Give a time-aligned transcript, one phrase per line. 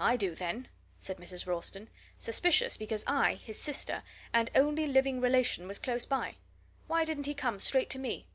[0.00, 0.66] "I do, then!"
[0.98, 1.46] said Mrs.
[1.46, 1.90] Ralston.
[2.18, 6.34] "Suspicious, because I, his sister, and only living relation, was close by.
[6.88, 8.26] Why didn't he come straight to me?